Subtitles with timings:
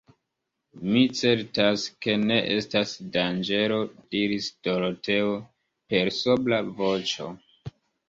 [0.95, 3.79] Mi certas ke ne estas danĝero,
[4.17, 5.39] diris Doroteo,
[5.93, 7.35] per sobra voĉo.